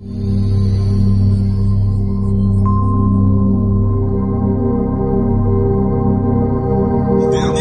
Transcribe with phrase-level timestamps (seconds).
[0.00, 0.16] Dernier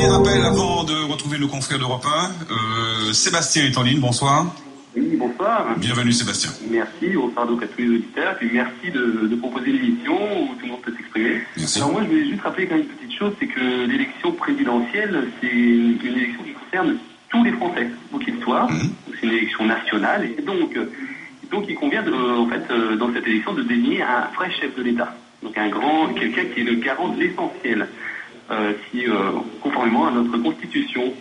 [0.07, 3.09] rappel avant de retrouver nos confrères d'Europe 1.
[3.09, 4.55] Euh, Sébastien est en ligne, bonsoir.
[4.95, 5.75] Oui, bonsoir.
[5.79, 6.51] Bienvenue Sébastien.
[6.71, 8.37] Merci, bonsoir donc à tous les auditeurs.
[8.37, 11.41] Puis merci de, de proposer l'émission où tout le monde peut s'exprimer.
[11.75, 15.27] Alors moi, je voulais juste rappeler quand même une petite chose, c'est que l'élection présidentielle,
[15.41, 16.95] c'est une, élection qui concerne
[17.27, 18.71] tous les Français, où qu'ils soient.
[18.71, 18.93] Mhm.
[19.19, 20.29] C'est une élection nationale.
[20.37, 20.73] Et donc,
[21.51, 24.75] donc il convient, de, en fait, euh, dans cette élection, de désigner un vrai chef
[24.75, 25.13] de l'État.
[25.43, 27.87] Donc un grand, quelqu'un qui est le garant de l'essentiel,
[28.51, 29.13] euh, si, euh,
[29.61, 31.13] conformément à notre Constitution.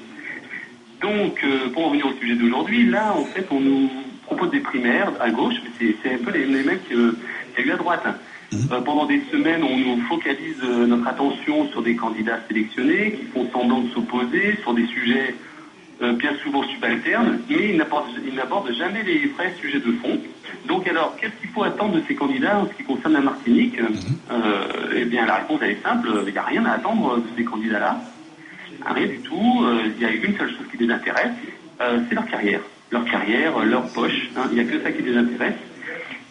[1.01, 3.89] Donc, euh, pour en revenir au sujet d'aujourd'hui, là, en fait, on nous
[4.27, 5.71] propose des primaires à gauche, mais
[6.03, 7.15] c'est- un peu les, les mêmes que-
[7.55, 8.05] qu'il y a eu à droite.
[8.73, 13.25] Euh, pendant des semaines, on nous focalise euh, notre attention sur des candidats sélectionnés qui
[13.27, 15.35] font semblant de s'opposer sur des sujets
[16.03, 20.19] euh, bien souvent subalternes, mais ils n'abordent jamais les vrais sujets de fond.
[20.67, 23.79] Donc alors, qu'est-ce qu'il faut attendre de ces candidats en ce qui concerne la Martinique
[23.81, 27.25] Euh, Eh bien, la réponse, elle est simple, il n'y a rien à attendre de
[27.37, 28.01] ces candidats-là.
[28.95, 29.65] Rien du tout.
[29.65, 31.33] Euh, Il y a une seule chose qui les intéresse,
[31.81, 32.61] euh, c'est leur carrière.
[32.91, 34.31] Leur carrière, leur poche.
[34.37, 34.45] hein.
[34.51, 35.55] Il n'y a que ça qui les intéresse.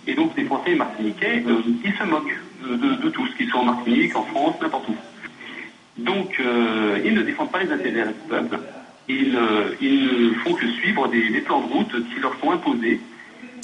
[0.08, 3.50] Et donc les Français et Martiniquais, euh, ils se moquent de, de, de tous, qu'ils
[3.50, 4.96] soient en Martinique, en France, n'importe où.
[5.98, 8.58] Donc euh, ils ne défendent pas les intérêts du peuple.
[9.09, 12.52] Ils, euh, ils ne font que suivre des, des plans de route qui leur sont
[12.52, 13.00] imposés.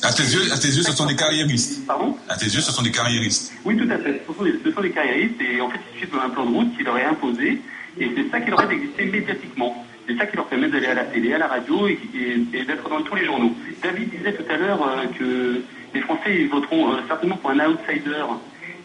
[0.02, 1.86] À tes yeux, à tes yeux, ce sont des carriéristes.
[1.86, 2.17] Pardon?
[2.30, 3.53] À tes yeux, ce sont des carriéristes.
[3.66, 4.21] Oui, tout à fait.
[4.27, 6.53] Ce sont des, ce sont des carriéristes et en fait, ils suivent un plan de
[6.55, 7.61] route qui leur est imposé
[7.99, 9.86] et c'est ça qui leur aide d'exister médiatiquement.
[10.08, 12.66] C'est ça qui leur permet d'aller à la télé, à la radio et, et- et
[12.66, 13.53] d'être dans tous les journaux.
[13.81, 15.61] David disait tout à l'heure euh, que
[15.94, 18.23] les Français ils voteront euh, certainement pour un outsider.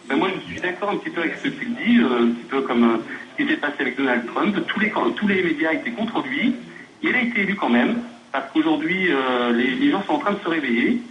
[0.07, 2.45] Ben moi, je suis d'accord un petit peu avec ce qu'il dit, euh, un petit
[2.49, 3.01] peu comme
[3.39, 4.55] qui s'est passé avec Donald Trump.
[4.67, 6.53] Tous les, tous les médias étaient contre lui.
[7.01, 8.01] Il a été élu quand même
[8.33, 11.01] parce qu'aujourd'hui, euh, les, gens sont en train de se réveiller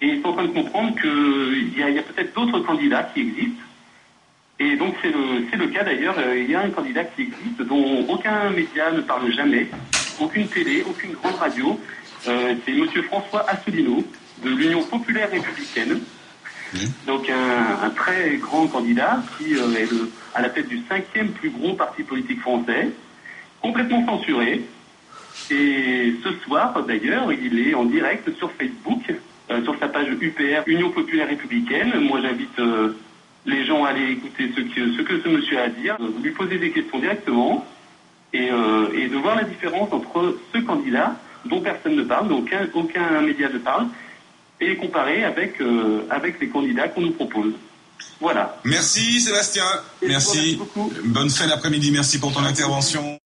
[0.00, 3.62] et ils sont en train de comprendre qu'il y a, peut-être d'autres candidats qui existent.
[4.60, 7.60] Et donc c'est le, le cas d'ailleurs, euh, il y a un candidat qui existe
[7.62, 9.66] dont aucun média ne parle jamais,
[10.20, 11.78] aucune télé, aucune grande radio.
[12.28, 14.04] Euh, c'est Monsieur François Asselineau
[14.44, 16.00] de l'Union populaire républicaine.
[17.06, 19.88] Donc un, très grand candidat qui euh, est
[20.34, 22.90] à la tête du cinquième plus gros parti politique français,
[23.62, 24.64] complètement censuré.
[25.50, 29.02] Et ce soir, d'ailleurs, il est en direct sur Facebook,
[29.48, 31.92] euh, sur sa page UPR, Union populaire républicaine.
[32.00, 32.96] Moi, j'invite euh,
[33.44, 36.58] les gens à aller écouter ce que, ce monsieur a à dire, euh, lui poser
[36.58, 37.64] des questions directement
[38.32, 42.44] et, de voir la différence entre ce candidat dont personne ne parle, dont
[42.74, 43.86] aucun média ne parle,
[44.60, 47.54] et les comparer avec, euh, avec les candidats qu'on nous propose.
[48.20, 48.58] Voilà.
[48.64, 49.64] Merci Sébastien.
[50.02, 50.08] Merci.
[50.08, 50.92] merci beaucoup.
[51.04, 51.90] Bonne fin d'après-midi.
[51.90, 53.18] Merci pour ton intervention.